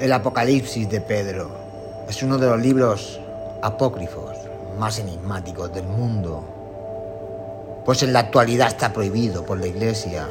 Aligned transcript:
El 0.00 0.12
Apocalipsis 0.12 0.88
de 0.88 1.00
Pedro 1.00 1.50
es 2.08 2.22
uno 2.22 2.38
de 2.38 2.46
los 2.46 2.60
libros 2.60 3.18
apócrifos 3.62 4.36
más 4.78 5.00
enigmáticos 5.00 5.74
del 5.74 5.88
mundo, 5.88 6.44
pues 7.84 8.04
en 8.04 8.12
la 8.12 8.20
actualidad 8.20 8.68
está 8.68 8.92
prohibido 8.92 9.44
por 9.44 9.58
la 9.58 9.66
Iglesia. 9.66 10.28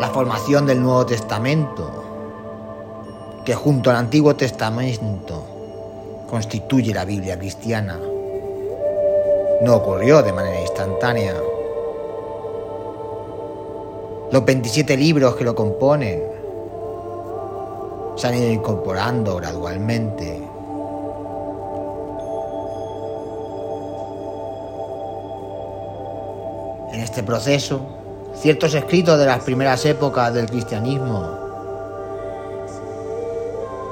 La 0.00 0.10
formación 0.12 0.66
del 0.66 0.82
Nuevo 0.82 1.06
Testamento, 1.06 2.04
que 3.44 3.54
junto 3.54 3.90
al 3.90 3.96
Antiguo 3.96 4.34
Testamento 4.34 5.44
constituye 6.28 6.92
la 6.92 7.04
Biblia 7.04 7.38
cristiana, 7.38 7.96
no 9.62 9.76
ocurrió 9.76 10.20
de 10.20 10.32
manera 10.32 10.60
instantánea. 10.60 11.36
Los 14.32 14.44
27 14.44 14.96
libros 14.96 15.36
que 15.36 15.44
lo 15.44 15.54
componen 15.54 16.29
se 18.20 18.26
han 18.26 18.34
ido 18.34 18.50
incorporando 18.50 19.36
gradualmente. 19.36 20.36
En 26.92 27.00
este 27.00 27.22
proceso, 27.22 27.80
ciertos 28.34 28.74
escritos 28.74 29.18
de 29.18 29.24
las 29.24 29.42
primeras 29.42 29.86
épocas 29.86 30.34
del 30.34 30.50
cristianismo, 30.50 31.30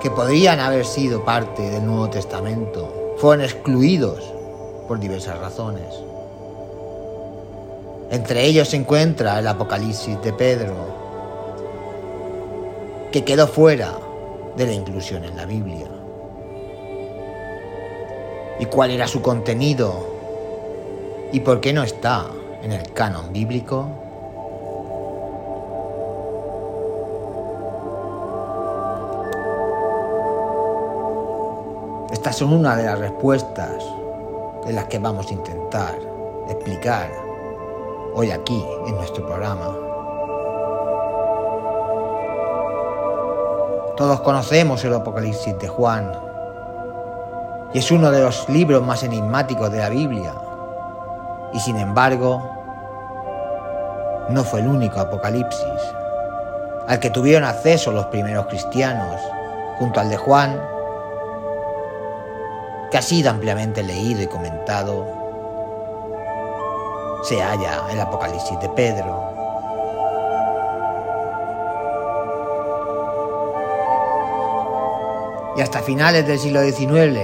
que 0.02 0.10
podrían 0.10 0.60
haber 0.60 0.84
sido 0.84 1.24
parte 1.24 1.62
del 1.62 1.86
Nuevo 1.86 2.10
Testamento, 2.10 3.14
fueron 3.16 3.46
excluidos 3.46 4.30
por 4.86 5.00
diversas 5.00 5.38
razones. 5.38 5.88
Entre 8.10 8.44
ellos 8.44 8.68
se 8.68 8.76
encuentra 8.76 9.38
el 9.38 9.46
Apocalipsis 9.46 10.20
de 10.20 10.34
Pedro, 10.34 10.74
que 13.10 13.24
quedó 13.24 13.46
fuera 13.46 14.07
de 14.58 14.66
la 14.66 14.72
inclusión 14.72 15.24
en 15.24 15.36
la 15.36 15.46
Biblia. 15.46 15.86
¿Y 18.58 18.66
cuál 18.66 18.90
era 18.90 19.06
su 19.06 19.22
contenido? 19.22 20.04
¿Y 21.32 21.40
por 21.40 21.60
qué 21.60 21.72
no 21.72 21.84
está 21.84 22.26
en 22.60 22.72
el 22.72 22.92
canon 22.92 23.32
bíblico? 23.32 23.86
Estas 32.10 32.36
son 32.36 32.52
una 32.52 32.74
de 32.74 32.82
las 32.82 32.98
respuestas 32.98 33.84
en 34.66 34.74
las 34.74 34.86
que 34.86 34.98
vamos 34.98 35.30
a 35.30 35.34
intentar 35.34 35.94
explicar 36.48 37.08
hoy 38.12 38.32
aquí 38.32 38.60
en 38.88 38.96
nuestro 38.96 39.24
programa. 39.24 39.87
Todos 43.98 44.20
conocemos 44.20 44.84
el 44.84 44.94
Apocalipsis 44.94 45.58
de 45.58 45.66
Juan 45.66 46.12
y 47.74 47.80
es 47.80 47.90
uno 47.90 48.12
de 48.12 48.22
los 48.22 48.48
libros 48.48 48.86
más 48.86 49.02
enigmáticos 49.02 49.72
de 49.72 49.78
la 49.78 49.88
Biblia. 49.88 50.32
Y 51.52 51.58
sin 51.58 51.76
embargo, 51.76 52.40
no 54.28 54.44
fue 54.44 54.60
el 54.60 54.68
único 54.68 55.00
Apocalipsis 55.00 55.82
al 56.86 57.00
que 57.00 57.10
tuvieron 57.10 57.42
acceso 57.42 57.90
los 57.90 58.06
primeros 58.06 58.46
cristianos, 58.46 59.20
junto 59.78 59.98
al 59.98 60.08
de 60.08 60.16
Juan 60.16 60.58
que 62.92 62.98
ha 62.98 63.02
sido 63.02 63.30
ampliamente 63.30 63.82
leído 63.82 64.22
y 64.22 64.26
comentado, 64.28 65.06
se 67.24 67.42
halla 67.42 67.82
el 67.90 68.00
Apocalipsis 68.00 68.60
de 68.60 68.68
Pedro. 68.70 69.37
Y 75.58 75.60
hasta 75.60 75.82
finales 75.82 76.24
del 76.24 76.38
siglo 76.38 76.62
XIX 76.62 77.18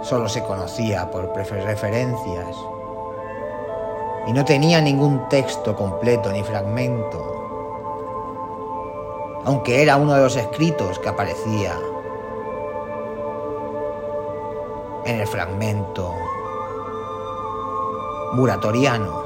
solo 0.00 0.26
se 0.26 0.42
conocía 0.42 1.10
por 1.10 1.30
referencias 1.36 2.56
y 4.26 4.32
no 4.32 4.42
tenía 4.42 4.80
ningún 4.80 5.28
texto 5.28 5.76
completo 5.76 6.32
ni 6.32 6.42
fragmento, 6.42 7.20
aunque 9.44 9.82
era 9.82 9.98
uno 9.98 10.14
de 10.14 10.22
los 10.22 10.34
escritos 10.34 10.98
que 10.98 11.10
aparecía 11.10 11.78
en 15.04 15.20
el 15.20 15.26
fragmento 15.26 16.10
muratoriano. 18.32 19.22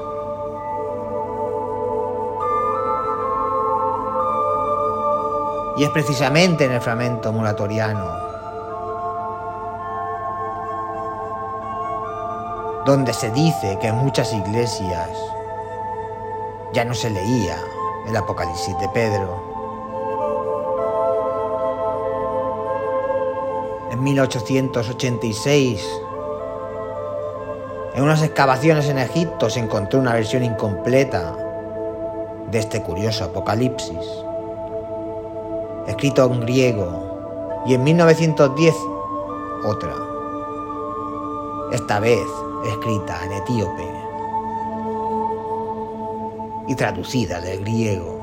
Y 5.77 5.85
es 5.85 5.89
precisamente 5.91 6.65
en 6.65 6.73
el 6.73 6.81
fragmento 6.81 7.31
muratoriano 7.31 8.28
donde 12.85 13.13
se 13.13 13.31
dice 13.31 13.77
que 13.79 13.87
en 13.87 13.95
muchas 13.95 14.33
iglesias 14.33 15.09
ya 16.73 16.85
no 16.85 16.93
se 16.93 17.09
leía 17.09 17.57
el 18.07 18.15
Apocalipsis 18.15 18.77
de 18.79 18.89
Pedro, 18.89 19.49
en 23.91 24.03
1886. 24.03 26.01
En 27.95 28.03
unas 28.03 28.21
excavaciones 28.21 28.87
en 28.87 28.99
Egipto 28.99 29.49
se 29.49 29.59
encontró 29.59 29.99
una 29.99 30.13
versión 30.13 30.43
incompleta 30.43 31.35
de 32.49 32.59
este 32.59 32.81
curioso 32.81 33.25
Apocalipsis, 33.25 33.99
escrito 35.87 36.25
en 36.25 36.39
griego, 36.41 37.63
y 37.65 37.73
en 37.73 37.83
1910 37.83 38.75
otra, 39.65 39.93
esta 41.73 41.99
vez 41.99 42.25
escrita 42.65 43.25
en 43.25 43.31
etíope 43.33 43.87
y 46.67 46.75
traducida 46.75 47.41
del 47.41 47.61
griego. 47.61 48.19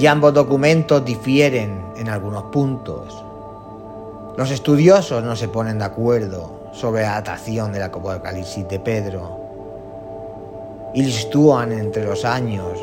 y 0.00 0.06
ambos 0.06 0.32
documentos 0.32 1.04
difieren 1.04 1.84
en 1.94 2.08
algunos 2.08 2.44
puntos. 2.44 3.22
Los 4.34 4.50
estudiosos 4.50 5.22
no 5.22 5.36
se 5.36 5.48
ponen 5.48 5.78
de 5.78 5.84
acuerdo 5.84 6.70
sobre 6.72 7.02
la 7.02 7.20
datación 7.20 7.70
de 7.70 7.80
la 7.80 7.86
Apocalipsis 7.86 8.66
de 8.66 8.80
Pedro 8.80 9.38
y 10.94 11.02
lo 11.04 11.10
sitúan 11.10 11.72
entre 11.72 12.04
los 12.04 12.24
años 12.24 12.82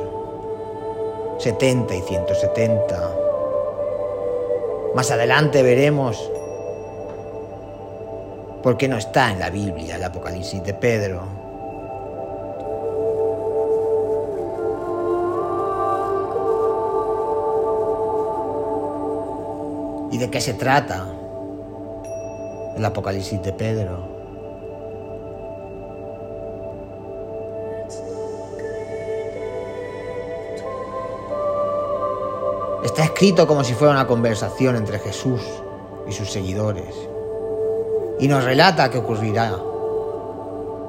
70 1.40 1.96
y 1.96 2.02
170. 2.02 3.16
Más 4.94 5.10
adelante 5.10 5.64
veremos 5.64 6.32
por 8.62 8.78
qué 8.78 8.88
no 8.88 8.98
está 8.98 9.32
en 9.32 9.40
la 9.40 9.50
Biblia 9.50 9.96
el 9.96 10.04
Apocalipsis 10.04 10.64
de 10.64 10.74
Pedro. 10.74 11.48
¿Y 20.12 20.18
de 20.18 20.30
qué 20.30 20.42
se 20.42 20.54
trata 20.54 21.06
el 22.76 22.84
Apocalipsis 22.84 23.42
de 23.42 23.54
Pedro? 23.54 24.18
Está 32.84 33.04
escrito 33.04 33.46
como 33.46 33.64
si 33.64 33.74
fuera 33.74 33.94
una 33.94 34.08
conversación 34.08 34.76
entre 34.76 34.98
Jesús 34.98 35.42
y 36.08 36.14
sus 36.14 36.32
seguidores. 36.32 36.96
Y 38.20 38.28
nos 38.28 38.44
relata 38.44 38.90
qué 38.90 38.98
ocurrirá 38.98 39.56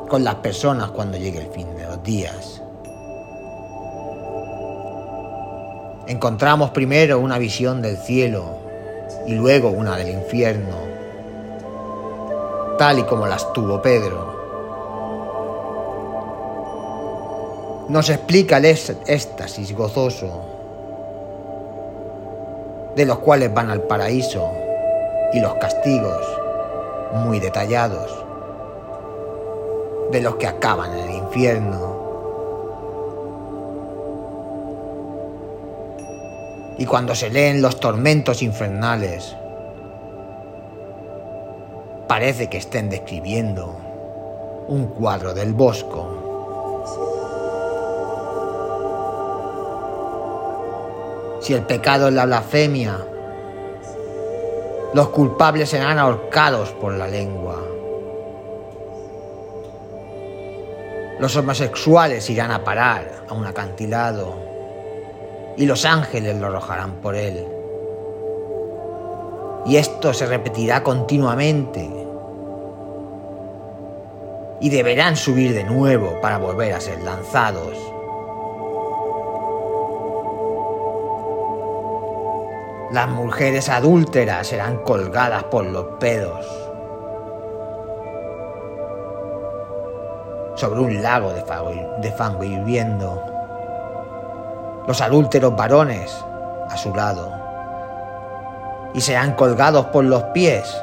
con 0.09 0.25
las 0.25 0.37
personas 0.37 0.91
cuando 0.91 1.19
llegue 1.19 1.41
el 1.41 1.49
fin 1.49 1.76
de 1.76 1.85
los 1.85 2.02
días. 2.02 2.62
Encontramos 6.06 6.70
primero 6.70 7.19
una 7.19 7.38
visión 7.38 7.82
del 7.82 7.99
cielo 7.99 8.44
y 9.26 9.35
luego 9.35 9.69
una 9.69 9.97
del 9.99 10.08
infierno, 10.08 10.76
tal 12.79 13.00
y 13.00 13.02
como 13.02 13.26
las 13.26 13.52
tuvo 13.52 13.82
Pedro. 13.82 14.38
Nos 17.91 18.08
explica 18.08 18.56
el 18.56 18.64
éxtasis 18.64 19.76
gozoso 19.76 20.44
de 22.97 23.05
los 23.05 23.19
cuales 23.19 23.52
van 23.52 23.70
al 23.70 23.82
paraíso 23.82 24.50
y 25.35 25.41
los 25.41 25.55
castigos 25.56 26.48
muy 27.12 27.40
detallados 27.40 28.25
de 30.10 30.20
los 30.20 30.37
que 30.37 30.46
acaban 30.46 30.93
en 30.93 31.08
el 31.08 31.14
infierno. 31.16 31.99
y 36.78 36.87
cuando 36.87 37.14
se 37.14 37.28
leen 37.28 37.60
los 37.60 37.81
tormentos 37.81 38.40
infernales, 38.40 39.37
parece 42.06 42.49
que 42.49 42.58
estén 42.58 42.88
describiendo 42.88 43.76
un 44.69 44.87
cuadro 44.87 45.34
del 45.34 45.52
bosco. 45.54 46.25
Si 51.40 51.52
el 51.52 51.62
pecado 51.62 52.08
es 52.08 52.14
la 52.14 52.26
blasfemia, 52.26 52.96
los 54.94 55.08
culpables 55.11 55.69
serán 55.69 55.99
ahorcados 55.99 56.70
por 56.73 56.94
la 56.94 57.06
lengua. 57.06 57.62
Los 61.19 61.37
homosexuales 61.37 62.31
irán 62.31 62.52
a 62.52 62.64
parar 62.64 63.25
a 63.29 63.35
un 63.35 63.44
acantilado 63.44 64.35
y 65.56 65.67
los 65.67 65.85
ángeles 65.85 66.37
lo 66.37 66.46
arrojarán 66.46 66.93
por 67.02 67.17
él. 67.17 67.46
Y 69.67 69.76
esto 69.76 70.14
se 70.14 70.26
repetirá 70.26 70.82
continuamente. 70.82 71.90
Y 74.61 74.70
deberán 74.70 75.17
subir 75.17 75.55
de 75.55 75.64
nuevo 75.64 76.20
para 76.23 76.38
volver 76.38 76.73
a 76.73 76.81
ser 76.81 77.00
lanzados. 77.02 77.76
Las 82.90 83.06
mujeres 83.06 83.69
adúlteras 83.69 84.46
serán 84.46 84.79
colgadas 84.79 85.44
por 85.44 85.67
los 85.67 85.85
pedos 86.00 86.46
sobre 90.55 90.81
un 90.81 91.02
lago 91.02 91.35
de 91.35 92.12
fango, 92.12 92.44
hirviendo. 92.44 93.23
Los 94.87 95.02
adúlteros 95.02 95.55
varones 95.55 96.25
a 96.70 96.79
su 96.79 96.94
lado 96.94 97.31
y 98.94 99.02
serán 99.02 99.35
colgados 99.35 99.85
por 99.87 100.05
los 100.05 100.23
pies. 100.32 100.75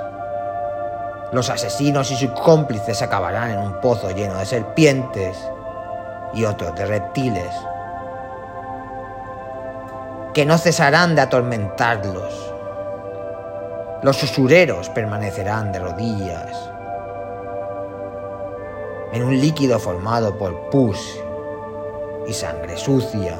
Los 1.31 1.49
asesinos 1.49 2.11
y 2.11 2.15
sus 2.15 2.29
cómplices 2.39 3.01
acabarán 3.01 3.49
en 3.49 3.57
un 3.57 3.81
pozo 3.81 4.11
lleno 4.11 4.37
de 4.37 4.45
serpientes 4.45 5.35
y 6.35 6.45
otros 6.45 6.75
de 6.75 6.85
reptiles 6.85 7.51
que 10.35 10.45
no 10.45 10.57
cesarán 10.57 11.15
de 11.15 11.21
atormentarlos. 11.21 12.53
Los 14.03 14.21
usureros 14.21 14.89
permanecerán 14.89 15.71
de 15.71 15.79
rodillas 15.79 16.69
en 19.13 19.23
un 19.23 19.39
líquido 19.39 19.79
formado 19.79 20.37
por 20.37 20.69
pus 20.69 21.21
y 22.27 22.33
sangre 22.33 22.75
sucia. 22.75 23.39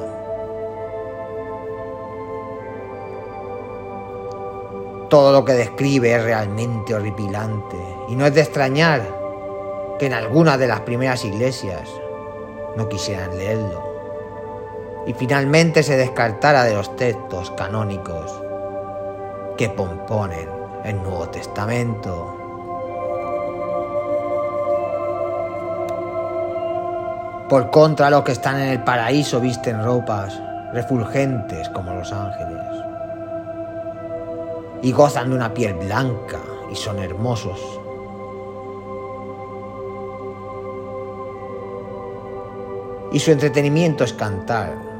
Todo 5.10 5.32
lo 5.32 5.44
que 5.44 5.52
describe 5.52 6.14
es 6.14 6.24
realmente 6.24 6.94
horripilante 6.94 7.76
y 8.08 8.16
no 8.16 8.24
es 8.24 8.34
de 8.34 8.40
extrañar 8.40 9.02
que 9.98 10.06
en 10.06 10.14
algunas 10.14 10.58
de 10.58 10.68
las 10.68 10.80
primeras 10.80 11.26
iglesias 11.26 11.90
no 12.74 12.88
quisieran 12.88 13.36
leerlo 13.36 13.85
y 15.06 15.12
finalmente 15.14 15.82
se 15.82 15.96
descartara 15.96 16.64
de 16.64 16.74
los 16.74 16.94
textos 16.96 17.52
canónicos 17.52 18.42
que 19.56 19.72
componen 19.74 20.48
el 20.84 20.96
Nuevo 20.96 21.28
Testamento. 21.28 22.36
Por 27.48 27.70
contra, 27.70 28.10
los 28.10 28.24
que 28.24 28.32
están 28.32 28.60
en 28.60 28.68
el 28.70 28.82
paraíso 28.82 29.40
visten 29.40 29.84
ropas 29.84 30.40
refulgentes 30.72 31.68
como 31.68 31.94
los 31.94 32.12
ángeles 32.12 32.64
y 34.82 34.92
gozan 34.92 35.30
de 35.30 35.36
una 35.36 35.54
piel 35.54 35.74
blanca 35.74 36.40
y 36.70 36.74
son 36.74 36.98
hermosos. 36.98 37.60
Y 43.12 43.20
su 43.20 43.30
entretenimiento 43.30 44.02
es 44.02 44.12
cantar 44.12 44.95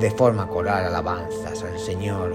de 0.00 0.10
forma 0.10 0.48
coral 0.48 0.86
alabanzas 0.86 1.62
al 1.62 1.78
Señor. 1.78 2.34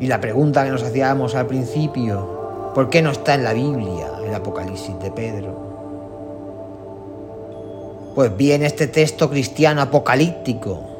Y 0.00 0.08
la 0.08 0.20
pregunta 0.20 0.64
que 0.64 0.70
nos 0.70 0.82
hacíamos 0.82 1.36
al 1.36 1.46
principio, 1.46 2.72
¿por 2.74 2.90
qué 2.90 3.02
no 3.02 3.12
está 3.12 3.34
en 3.34 3.44
la 3.44 3.52
Biblia 3.52 4.10
el 4.26 4.34
Apocalipsis 4.34 4.98
de 4.98 5.12
Pedro? 5.12 5.70
Pues 8.16 8.36
bien, 8.36 8.64
este 8.64 8.88
texto 8.88 9.30
cristiano 9.30 9.80
apocalíptico 9.80 10.91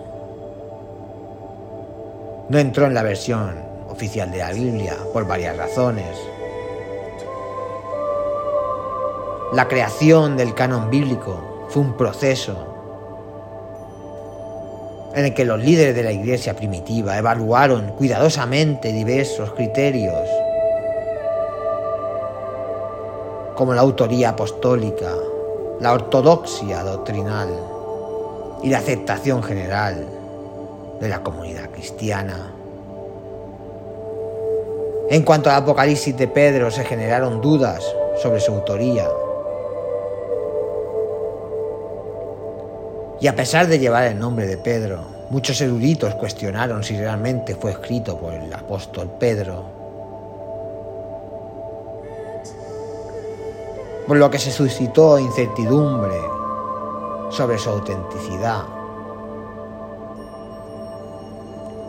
no 2.52 2.58
entró 2.58 2.84
en 2.84 2.93
la 2.93 3.02
versión 3.02 3.54
oficial 3.88 4.31
de 4.31 4.37
la 4.37 4.52
Biblia 4.52 4.94
por 5.10 5.26
varias 5.26 5.56
razones. 5.56 6.04
La 9.54 9.69
creación 9.69 10.37
del 10.37 10.52
canon 10.52 10.90
bíblico 10.90 11.66
fue 11.70 11.81
un 11.81 11.96
proceso 11.96 12.54
en 15.14 15.25
el 15.25 15.32
que 15.32 15.46
los 15.46 15.58
líderes 15.64 15.94
de 15.94 16.02
la 16.02 16.12
iglesia 16.12 16.54
primitiva 16.54 17.16
evaluaron 17.16 17.93
cuidadosamente 17.93 18.93
diversos 18.93 19.52
criterios, 19.52 20.28
como 23.56 23.72
la 23.72 23.81
autoría 23.81 24.28
apostólica, 24.28 25.10
la 25.81 25.94
ortodoxia 25.94 26.84
doctrinal 26.84 27.48
y 28.62 28.69
la 28.69 28.76
aceptación 28.76 29.43
general 29.43 30.21
de 31.02 31.08
la 31.08 31.20
comunidad 31.20 31.69
cristiana. 31.70 32.52
En 35.10 35.25
cuanto 35.25 35.50
al 35.50 35.56
Apocalipsis 35.56 36.16
de 36.16 36.28
Pedro, 36.28 36.70
se 36.70 36.84
generaron 36.84 37.40
dudas 37.40 37.84
sobre 38.22 38.38
su 38.38 38.52
autoría. 38.52 39.08
Y 43.20 43.26
a 43.26 43.34
pesar 43.34 43.66
de 43.66 43.81
llevar 43.81 44.04
el 44.04 44.19
nombre 44.19 44.46
de 44.46 44.56
Pedro, 44.58 45.00
muchos 45.31 45.60
eruditos 45.60 46.14
cuestionaron 46.14 46.84
si 46.84 46.96
realmente 46.96 47.56
fue 47.56 47.72
escrito 47.72 48.16
por 48.16 48.34
el 48.34 48.52
apóstol 48.55 49.10
Pedro. 49.19 49.64
Por 54.06 54.16
lo 54.19 54.31
que 54.31 54.38
se 54.38 54.52
suscitó 54.52 55.19
incertidumbre 55.19 56.20
sobre 57.31 57.58
su 57.58 57.70
autenticidad. 57.70 58.81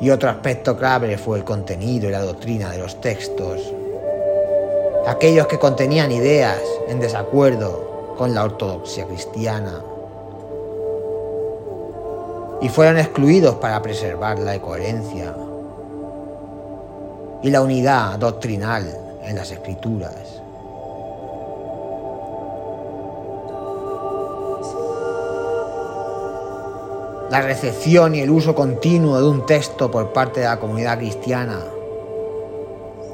Y 0.04 0.10
otro 0.10 0.30
aspecto 0.30 0.76
clave 0.76 1.18
fue 1.18 1.38
el 1.38 1.46
contenido 1.46 2.10
y 2.10 2.12
la 2.12 2.24
doctrina 2.24 2.70
de 2.70 2.78
los 2.78 3.00
textos. 3.00 3.74
Aquellos 5.08 5.48
que 5.48 5.58
contenían 5.58 6.12
ideas 6.12 6.60
en 6.90 7.00
desacuerdo 7.00 8.16
con 8.18 8.36
la 8.36 8.44
ortodoxia 8.44 9.06
cristiana. 9.06 9.82
Y 12.60 12.68
fueron 12.68 12.98
excluidos 12.98 13.56
para 13.56 13.82
preservar 13.82 14.40
la 14.40 14.60
coherencia 14.60 15.34
y 17.42 17.50
la 17.50 17.62
unidad 17.62 18.20
doctrinal 18.20 18.86
en 19.24 19.38
las 19.38 19.52
escrituras. 19.52 20.43
La 27.34 27.42
recepción 27.42 28.14
y 28.14 28.20
el 28.20 28.30
uso 28.30 28.54
continuo 28.54 29.20
de 29.20 29.28
un 29.28 29.44
texto 29.48 29.90
por 29.90 30.14
parte 30.14 30.42
de 30.42 30.46
la 30.46 30.60
comunidad 30.60 31.00
cristiana 31.00 31.62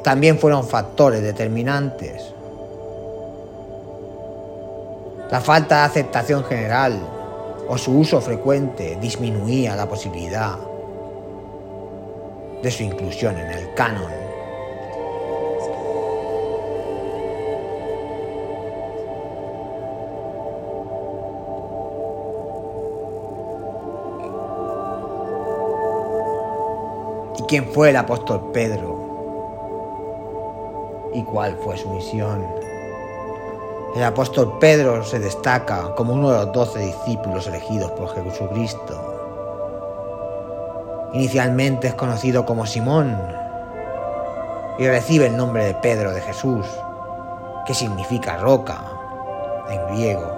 también 0.03 0.37
fueron 0.37 0.67
factores 0.67 1.21
determinantes. 1.21 2.33
La 5.31 5.39
falta 5.39 5.77
de 5.77 5.83
aceptación 5.83 6.43
general 6.43 6.99
o 7.69 7.77
su 7.77 7.97
uso 7.97 8.19
frecuente 8.19 8.97
disminuía 8.99 9.77
la 9.77 9.87
posibilidad 9.87 10.57
de 12.61 12.71
su 12.71 12.83
inclusión 12.83 13.37
en 13.37 13.51
el 13.51 13.73
canon. 13.73 14.28
Quién 27.49 27.65
fue 27.65 27.89
el 27.89 27.97
apóstol 27.97 28.51
Pedro 28.53 29.09
y 31.15 31.23
cuál 31.23 31.57
fue 31.63 31.75
su 31.77 31.89
misión. 31.89 32.45
El 33.95 34.03
apóstol 34.03 34.59
Pedro 34.59 35.03
se 35.03 35.17
destaca 35.17 35.95
como 35.95 36.13
uno 36.13 36.29
de 36.29 36.45
los 36.45 36.53
doce 36.53 36.77
discípulos 36.77 37.47
elegidos 37.47 37.89
por 37.93 38.13
Jesucristo. 38.13 39.15
Inicialmente 41.13 41.87
es 41.87 41.95
conocido 41.95 42.45
como 42.45 42.67
Simón 42.67 43.17
y 44.77 44.87
recibe 44.87 45.25
el 45.25 45.35
nombre 45.35 45.65
de 45.65 45.73
Pedro 45.73 46.11
de 46.11 46.21
Jesús, 46.21 46.67
que 47.65 47.73
significa 47.73 48.37
roca 48.37 48.77
en 49.71 49.87
griego. 49.87 50.31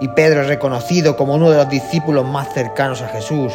Y 0.00 0.06
Pedro 0.06 0.42
es 0.42 0.46
reconocido 0.46 1.16
como 1.16 1.34
uno 1.34 1.50
de 1.50 1.56
los 1.56 1.68
discípulos 1.68 2.24
más 2.24 2.54
cercanos 2.54 3.02
a 3.02 3.08
Jesús 3.08 3.52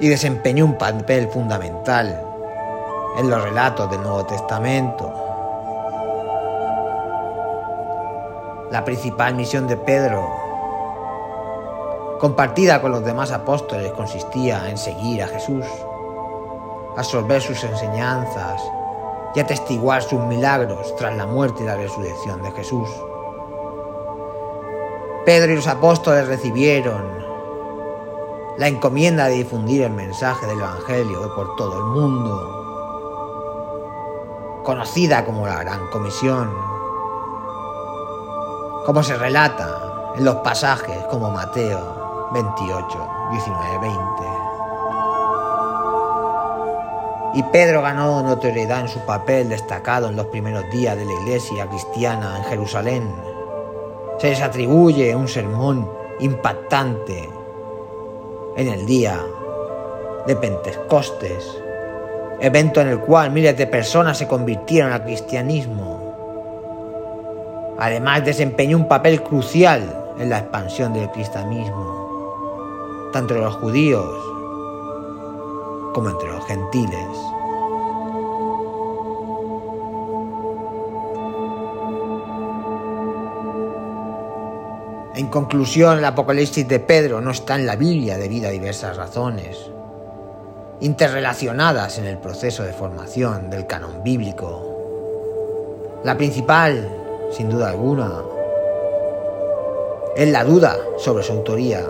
y 0.00 0.08
desempeñó 0.08 0.64
un 0.64 0.78
papel 0.78 1.28
fundamental 1.28 2.24
en 3.18 3.30
los 3.30 3.42
relatos 3.42 3.90
del 3.90 4.02
Nuevo 4.02 4.24
Testamento. 4.26 5.12
La 8.70 8.84
principal 8.84 9.34
misión 9.34 9.66
de 9.66 9.76
Pedro, 9.76 10.28
compartida 12.20 12.80
con 12.80 12.92
los 12.92 13.04
demás 13.04 13.32
apóstoles, 13.32 13.92
consistía 13.92 14.68
en 14.68 14.78
seguir 14.78 15.22
a 15.22 15.28
Jesús, 15.28 15.64
absorber 16.96 17.40
sus 17.40 17.62
enseñanzas 17.64 18.62
y 19.34 19.40
atestiguar 19.40 20.02
sus 20.02 20.20
milagros 20.20 20.94
tras 20.96 21.16
la 21.16 21.26
muerte 21.26 21.62
y 21.62 21.66
la 21.66 21.76
resurrección 21.76 22.42
de 22.42 22.52
Jesús. 22.52 22.88
Pedro 25.24 25.52
y 25.52 25.56
los 25.56 25.66
apóstoles 25.66 26.26
recibieron 26.26 27.27
la 28.58 28.68
encomienda 28.68 29.26
de 29.26 29.36
difundir 29.36 29.82
el 29.82 29.92
mensaje 29.92 30.46
del 30.46 30.58
Evangelio 30.58 31.34
por 31.34 31.56
todo 31.56 31.78
el 31.78 31.84
mundo, 31.84 32.54
conocida 34.64 35.24
como 35.24 35.46
la 35.46 35.60
Gran 35.60 35.88
Comisión, 35.90 36.50
como 38.84 39.02
se 39.02 39.16
relata 39.16 40.12
en 40.16 40.24
los 40.24 40.36
pasajes 40.36 40.98
como 41.10 41.30
Mateo 41.30 42.28
28, 42.32 43.08
19, 43.30 43.78
20. 43.78 43.98
Y 47.34 47.42
Pedro 47.44 47.82
ganó 47.82 48.22
notoriedad 48.22 48.80
en 48.80 48.88
su 48.88 48.98
papel 49.00 49.48
destacado 49.48 50.08
en 50.08 50.16
los 50.16 50.26
primeros 50.26 50.68
días 50.70 50.96
de 50.96 51.04
la 51.04 51.12
iglesia 51.12 51.68
cristiana 51.68 52.38
en 52.38 52.44
Jerusalén 52.44 53.28
se 54.18 54.30
les 54.30 54.42
atribuye 54.42 55.14
un 55.14 55.28
sermón 55.28 55.88
impactante 56.18 57.30
en 58.56 58.68
el 58.68 58.86
día 58.86 59.20
de 60.26 60.36
Pentecostes, 60.36 61.58
evento 62.40 62.80
en 62.80 62.88
el 62.88 63.00
cual 63.00 63.30
miles 63.30 63.56
de 63.56 63.66
personas 63.66 64.18
se 64.18 64.26
convirtieron 64.26 64.92
al 64.92 65.04
cristianismo. 65.04 67.76
Además 67.78 68.24
desempeñó 68.24 68.76
un 68.76 68.88
papel 68.88 69.22
crucial 69.22 70.14
en 70.18 70.30
la 70.30 70.38
expansión 70.38 70.92
del 70.92 71.10
cristianismo, 71.10 73.10
tanto 73.12 73.34
entre 73.34 73.44
los 73.44 73.54
judíos 73.56 74.08
como 75.94 76.10
entre 76.10 76.28
los 76.28 76.44
gentiles. 76.46 77.17
En 85.18 85.26
conclusión, 85.26 85.98
el 85.98 86.04
Apocalipsis 86.04 86.68
de 86.68 86.78
Pedro 86.78 87.20
no 87.20 87.32
está 87.32 87.56
en 87.56 87.66
la 87.66 87.74
Biblia 87.74 88.16
debido 88.16 88.46
a 88.46 88.52
diversas 88.52 88.96
razones, 88.96 89.58
interrelacionadas 90.78 91.98
en 91.98 92.04
el 92.04 92.18
proceso 92.18 92.62
de 92.62 92.72
formación 92.72 93.50
del 93.50 93.66
canon 93.66 94.04
bíblico. 94.04 96.00
La 96.04 96.16
principal, 96.16 96.88
sin 97.32 97.50
duda 97.50 97.70
alguna, 97.70 98.22
es 100.14 100.30
la 100.30 100.44
duda 100.44 100.76
sobre 100.98 101.24
su 101.24 101.32
autoría, 101.32 101.84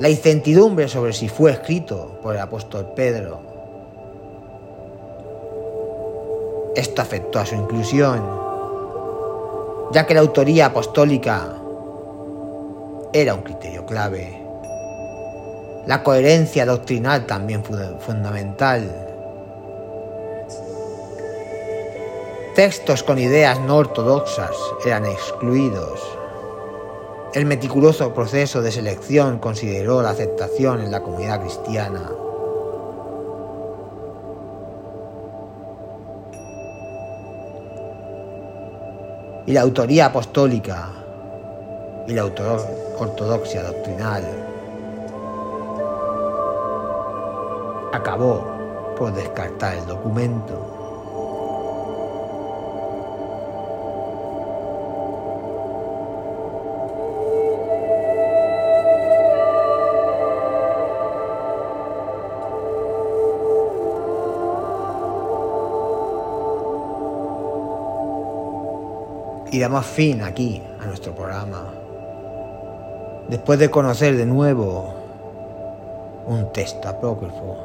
la 0.00 0.08
incertidumbre 0.08 0.88
sobre 0.88 1.12
si 1.12 1.28
fue 1.28 1.52
escrito 1.52 2.18
por 2.20 2.34
el 2.34 2.40
apóstol 2.40 2.94
Pedro. 2.96 3.38
Esto 6.74 7.00
afectó 7.00 7.38
a 7.38 7.46
su 7.46 7.54
inclusión 7.54 8.43
ya 9.94 10.04
que 10.06 10.14
la 10.14 10.20
autoría 10.20 10.66
apostólica 10.66 11.54
era 13.12 13.32
un 13.32 13.42
criterio 13.42 13.86
clave. 13.86 14.42
La 15.86 16.02
coherencia 16.02 16.66
doctrinal 16.66 17.26
también 17.26 17.62
fue 17.62 17.78
fundamental. 18.00 18.92
Textos 22.56 23.04
con 23.04 23.20
ideas 23.20 23.60
no 23.60 23.76
ortodoxas 23.76 24.56
eran 24.84 25.06
excluidos. 25.06 26.00
El 27.32 27.46
meticuloso 27.46 28.12
proceso 28.12 28.62
de 28.62 28.72
selección 28.72 29.38
consideró 29.38 30.02
la 30.02 30.10
aceptación 30.10 30.80
en 30.80 30.90
la 30.90 31.02
comunidad 31.02 31.40
cristiana 31.40 32.10
y 39.46 39.52
la 39.52 39.62
autoría 39.62 40.06
apostólica 40.06 40.88
y 42.06 42.12
la 42.12 42.24
ortodoxia 42.24 43.62
doctrinal 43.62 44.24
acabó 47.92 48.46
por 48.96 49.12
descartar 49.14 49.76
el 49.76 49.86
documento. 49.86 50.73
Y 69.54 69.60
damos 69.60 69.86
fin 69.86 70.20
aquí 70.20 70.60
a 70.80 70.86
nuestro 70.86 71.14
programa. 71.14 71.72
Después 73.28 73.56
de 73.60 73.70
conocer 73.70 74.16
de 74.16 74.26
nuevo 74.26 74.92
un 76.26 76.52
texto 76.52 76.88
apócrifo. 76.88 77.56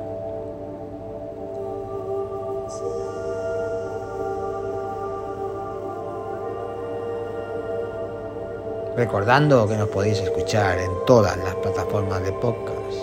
Recordando 8.95 9.67
que 9.67 9.75
nos 9.75 9.89
podéis 9.89 10.19
escuchar 10.19 10.77
en 10.77 10.91
todas 11.07 11.35
las 11.37 11.55
plataformas 11.55 12.21
de 12.21 12.31
podcast. 12.33 12.99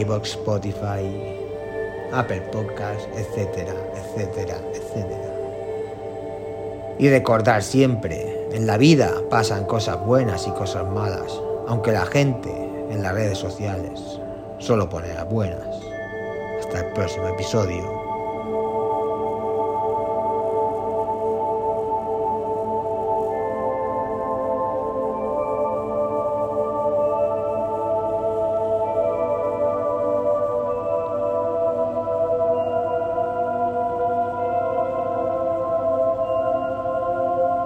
iBox, 0.00 0.30
Spotify, 0.30 1.36
Apple 2.12 2.40
Podcast, 2.50 3.06
etcétera, 3.14 3.74
etcétera, 3.94 4.56
etcétera. 4.72 5.37
Y 6.98 7.08
recordar 7.08 7.62
siempre, 7.62 8.48
en 8.52 8.66
la 8.66 8.76
vida 8.76 9.12
pasan 9.30 9.66
cosas 9.66 10.04
buenas 10.04 10.46
y 10.48 10.50
cosas 10.50 10.84
malas, 10.84 11.32
aunque 11.68 11.92
la 11.92 12.04
gente 12.06 12.50
en 12.90 13.02
las 13.02 13.14
redes 13.14 13.38
sociales 13.38 14.20
solo 14.58 14.88
pone 14.88 15.14
las 15.14 15.28
buenas. 15.28 15.80
Hasta 16.58 16.80
el 16.80 16.92
próximo 16.94 17.28
episodio. 17.28 18.07